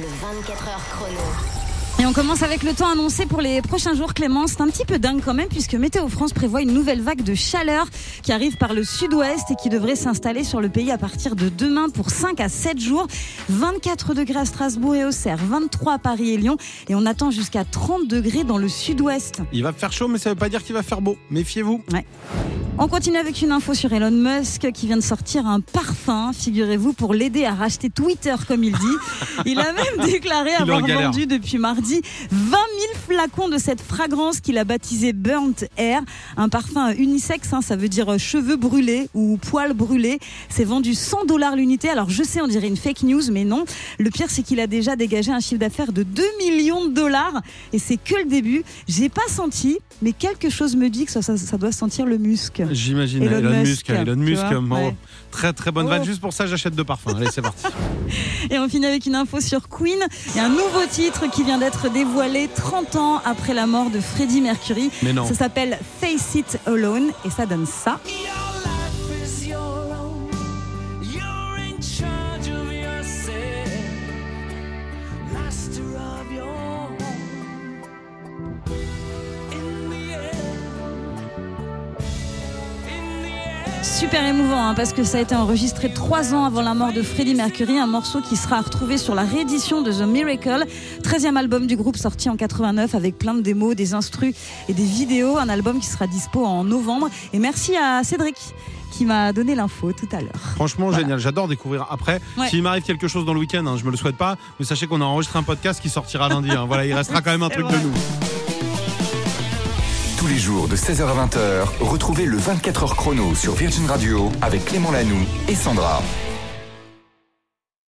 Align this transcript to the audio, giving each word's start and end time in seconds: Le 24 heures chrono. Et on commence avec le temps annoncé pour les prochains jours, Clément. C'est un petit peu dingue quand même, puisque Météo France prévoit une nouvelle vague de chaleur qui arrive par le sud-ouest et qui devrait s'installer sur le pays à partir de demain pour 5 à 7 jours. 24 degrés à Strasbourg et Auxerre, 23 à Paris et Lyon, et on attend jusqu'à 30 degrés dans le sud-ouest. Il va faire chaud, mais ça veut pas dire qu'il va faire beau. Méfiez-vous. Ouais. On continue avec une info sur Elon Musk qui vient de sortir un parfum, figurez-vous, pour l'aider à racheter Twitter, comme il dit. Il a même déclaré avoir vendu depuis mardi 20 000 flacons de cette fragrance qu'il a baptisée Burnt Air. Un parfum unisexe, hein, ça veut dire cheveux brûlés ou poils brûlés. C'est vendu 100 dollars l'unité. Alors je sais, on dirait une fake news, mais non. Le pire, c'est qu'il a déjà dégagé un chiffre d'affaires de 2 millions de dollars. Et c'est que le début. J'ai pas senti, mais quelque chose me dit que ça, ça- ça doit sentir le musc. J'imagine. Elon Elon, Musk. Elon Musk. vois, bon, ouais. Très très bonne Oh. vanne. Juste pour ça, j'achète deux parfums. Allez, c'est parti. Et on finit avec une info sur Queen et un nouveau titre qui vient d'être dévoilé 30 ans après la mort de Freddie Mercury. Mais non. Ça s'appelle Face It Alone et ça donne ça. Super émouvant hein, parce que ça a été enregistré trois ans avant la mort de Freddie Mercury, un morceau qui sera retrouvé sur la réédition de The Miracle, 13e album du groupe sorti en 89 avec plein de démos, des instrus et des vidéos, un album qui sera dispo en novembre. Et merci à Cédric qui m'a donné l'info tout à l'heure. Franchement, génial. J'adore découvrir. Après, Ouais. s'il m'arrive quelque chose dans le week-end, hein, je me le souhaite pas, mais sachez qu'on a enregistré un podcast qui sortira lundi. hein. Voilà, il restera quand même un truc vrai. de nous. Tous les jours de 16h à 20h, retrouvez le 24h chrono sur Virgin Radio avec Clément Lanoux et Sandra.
Le 0.00 0.06
24 0.06 0.68
heures 0.68 0.84
chrono. 0.90 1.20
Et 1.98 2.06
on 2.06 2.14
commence 2.14 2.42
avec 2.42 2.62
le 2.62 2.72
temps 2.72 2.90
annoncé 2.90 3.26
pour 3.26 3.42
les 3.42 3.60
prochains 3.60 3.94
jours, 3.94 4.14
Clément. 4.14 4.46
C'est 4.46 4.62
un 4.62 4.68
petit 4.68 4.86
peu 4.86 4.98
dingue 4.98 5.20
quand 5.22 5.34
même, 5.34 5.48
puisque 5.48 5.74
Météo 5.74 6.08
France 6.08 6.32
prévoit 6.32 6.62
une 6.62 6.72
nouvelle 6.72 7.02
vague 7.02 7.22
de 7.22 7.34
chaleur 7.34 7.86
qui 8.22 8.32
arrive 8.32 8.56
par 8.56 8.72
le 8.72 8.84
sud-ouest 8.84 9.50
et 9.50 9.54
qui 9.54 9.68
devrait 9.68 9.94
s'installer 9.94 10.44
sur 10.44 10.62
le 10.62 10.70
pays 10.70 10.90
à 10.90 10.96
partir 10.96 11.36
de 11.36 11.50
demain 11.50 11.90
pour 11.90 12.08
5 12.10 12.40
à 12.40 12.48
7 12.48 12.80
jours. 12.80 13.06
24 13.50 14.14
degrés 14.14 14.40
à 14.40 14.44
Strasbourg 14.46 14.94
et 14.94 15.04
Auxerre, 15.04 15.38
23 15.38 15.94
à 15.94 15.98
Paris 15.98 16.30
et 16.30 16.36
Lyon, 16.38 16.56
et 16.88 16.94
on 16.94 17.04
attend 17.04 17.30
jusqu'à 17.30 17.64
30 17.64 18.08
degrés 18.08 18.44
dans 18.44 18.58
le 18.58 18.68
sud-ouest. 18.68 19.42
Il 19.52 19.62
va 19.62 19.72
faire 19.72 19.92
chaud, 19.92 20.08
mais 20.08 20.18
ça 20.18 20.30
veut 20.30 20.36
pas 20.36 20.48
dire 20.48 20.64
qu'il 20.64 20.74
va 20.74 20.82
faire 20.82 21.02
beau. 21.02 21.18
Méfiez-vous. 21.30 21.82
Ouais. 21.92 22.06
On 22.78 22.88
continue 22.88 23.18
avec 23.18 23.42
une 23.42 23.52
info 23.52 23.74
sur 23.74 23.92
Elon 23.92 24.10
Musk 24.10 24.72
qui 24.72 24.86
vient 24.86 24.96
de 24.96 25.02
sortir 25.02 25.46
un 25.46 25.60
parfum, 25.60 26.32
figurez-vous, 26.32 26.94
pour 26.94 27.14
l'aider 27.14 27.44
à 27.44 27.52
racheter 27.54 27.90
Twitter, 27.90 28.34
comme 28.48 28.64
il 28.64 28.72
dit. 28.72 28.96
Il 29.44 29.60
a 29.60 29.72
même 29.72 30.04
déclaré 30.10 30.52
avoir 30.54 30.80
vendu 31.04 31.26
depuis 31.26 31.58
mardi 31.58 32.00
20 32.30 32.50
000 32.50 32.58
flacons 33.08 33.48
de 33.48 33.58
cette 33.58 33.80
fragrance 33.80 34.40
qu'il 34.40 34.56
a 34.58 34.64
baptisée 34.64 35.12
Burnt 35.12 35.64
Air. 35.76 36.00
Un 36.36 36.48
parfum 36.48 36.92
unisexe, 36.94 37.52
hein, 37.52 37.60
ça 37.60 37.76
veut 37.76 37.88
dire 37.88 38.18
cheveux 38.18 38.56
brûlés 38.56 39.08
ou 39.14 39.36
poils 39.36 39.74
brûlés. 39.74 40.18
C'est 40.48 40.64
vendu 40.64 40.94
100 40.94 41.26
dollars 41.26 41.54
l'unité. 41.54 41.88
Alors 41.90 42.10
je 42.10 42.22
sais, 42.24 42.40
on 42.40 42.48
dirait 42.48 42.68
une 42.68 42.76
fake 42.78 43.02
news, 43.04 43.22
mais 43.30 43.44
non. 43.44 43.64
Le 43.98 44.10
pire, 44.10 44.26
c'est 44.30 44.42
qu'il 44.42 44.58
a 44.60 44.66
déjà 44.66 44.96
dégagé 44.96 45.30
un 45.30 45.40
chiffre 45.40 45.60
d'affaires 45.60 45.92
de 45.92 46.02
2 46.02 46.22
millions 46.40 46.86
de 46.86 46.92
dollars. 46.94 47.42
Et 47.72 47.78
c'est 47.78 47.98
que 47.98 48.16
le 48.16 48.24
début. 48.24 48.64
J'ai 48.88 49.10
pas 49.10 49.28
senti, 49.28 49.78
mais 50.00 50.12
quelque 50.12 50.48
chose 50.50 50.74
me 50.74 50.88
dit 50.88 51.04
que 51.04 51.12
ça, 51.12 51.22
ça- 51.22 51.36
ça 51.36 51.58
doit 51.58 51.70
sentir 51.70 52.06
le 52.06 52.16
musc. 52.18 52.61
J'imagine. 52.70 53.22
Elon 53.24 53.38
Elon, 53.38 53.60
Musk. 53.62 53.90
Elon 53.90 54.16
Musk. 54.16 54.42
vois, 54.44 54.60
bon, 54.60 54.76
ouais. 54.86 54.96
Très 55.30 55.52
très 55.52 55.70
bonne 55.70 55.86
Oh. 55.86 55.90
vanne. 55.90 56.04
Juste 56.04 56.20
pour 56.20 56.32
ça, 56.32 56.46
j'achète 56.46 56.74
deux 56.74 56.84
parfums. 56.84 57.08
Allez, 57.16 57.28
c'est 57.32 57.42
parti. 57.42 57.66
Et 58.50 58.58
on 58.58 58.68
finit 58.68 58.86
avec 58.86 59.06
une 59.06 59.14
info 59.14 59.40
sur 59.40 59.68
Queen 59.68 59.98
et 60.36 60.40
un 60.40 60.48
nouveau 60.50 60.84
titre 60.90 61.30
qui 61.30 61.42
vient 61.44 61.58
d'être 61.58 61.90
dévoilé 61.90 62.48
30 62.54 62.96
ans 62.96 63.22
après 63.24 63.54
la 63.54 63.66
mort 63.66 63.88
de 63.90 64.00
Freddie 64.00 64.40
Mercury. 64.42 64.90
Mais 65.02 65.12
non. 65.12 65.26
Ça 65.26 65.34
s'appelle 65.34 65.78
Face 66.00 66.34
It 66.34 66.58
Alone 66.66 67.10
et 67.24 67.30
ça 67.30 67.46
donne 67.46 67.66
ça. 67.66 67.98
Super 83.82 84.24
émouvant 84.26 84.68
hein, 84.68 84.74
parce 84.74 84.92
que 84.92 85.02
ça 85.04 85.18
a 85.18 85.20
été 85.20 85.34
enregistré 85.34 85.92
trois 85.92 86.34
ans 86.34 86.44
avant 86.44 86.62
la 86.62 86.72
mort 86.74 86.92
de 86.92 87.02
Freddie 87.02 87.34
Mercury, 87.34 87.78
un 87.78 87.86
morceau 87.86 88.20
qui 88.20 88.36
sera 88.36 88.60
retrouvé 88.60 88.96
sur 88.96 89.14
la 89.14 89.22
réédition 89.22 89.82
de 89.82 89.92
The 89.92 90.06
Miracle, 90.06 90.64
13e 91.02 91.36
album 91.36 91.66
du 91.66 91.76
groupe 91.76 91.96
sorti 91.96 92.30
en 92.30 92.36
89 92.36 92.94
avec 92.94 93.18
plein 93.18 93.34
de 93.34 93.40
démos, 93.40 93.74
des 93.74 93.94
instrus 93.94 94.34
et 94.68 94.72
des 94.74 94.84
vidéos, 94.84 95.36
un 95.36 95.48
album 95.48 95.80
qui 95.80 95.86
sera 95.86 96.06
dispo 96.06 96.44
en 96.44 96.62
novembre. 96.64 97.08
Et 97.32 97.38
merci 97.38 97.76
à 97.76 98.04
Cédric 98.04 98.36
qui 98.92 99.04
m'a 99.04 99.32
donné 99.32 99.54
l'info 99.54 99.92
tout 99.92 100.08
à 100.12 100.20
l'heure. 100.20 100.30
Franchement, 100.54 100.92
génial. 100.92 101.18
J'adore 101.18 101.48
découvrir. 101.48 101.86
Après, 101.90 102.20
Ouais. 102.38 102.48
s'il 102.48 102.62
m'arrive 102.62 102.82
quelque 102.84 103.08
chose 103.08 103.24
dans 103.24 103.34
le 103.34 103.40
week-end, 103.40 103.66
hein, 103.66 103.76
je 103.78 103.84
me 103.84 103.90
le 103.90 103.96
souhaite 103.96 104.16
pas, 104.16 104.36
mais 104.60 104.66
sachez 104.66 104.86
qu'on 104.86 105.00
a 105.00 105.04
enregistré 105.04 105.38
un 105.38 105.42
podcast 105.42 105.80
qui 105.82 105.88
sortira 105.88 106.28
lundi. 106.28 106.50
hein. 106.50 106.66
Voilà, 106.68 106.86
il 106.86 106.92
restera 106.94 107.20
quand 107.20 107.30
même 107.32 107.42
un 107.42 107.48
truc 107.50 107.64
vrai. 107.64 107.78
de 107.78 107.82
nous. 107.84 107.92
Tous 110.22 110.28
les 110.28 110.38
jours 110.38 110.68
de 110.68 110.76
16h 110.76 111.02
à 111.02 111.26
20h, 111.26 111.64
retrouvez 111.80 112.26
le 112.26 112.38
24h 112.38 112.94
chrono 112.94 113.34
sur 113.34 113.56
Virgin 113.56 113.86
Radio 113.86 114.30
avec 114.40 114.66
Clément 114.66 114.92
Lanoux 114.92 115.26
et 115.48 115.56
Sandra. 115.56 116.00